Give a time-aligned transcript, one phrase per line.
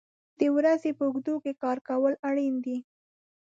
[0.39, 2.77] د ورځې په اوږدو کې کار کول اړین دي.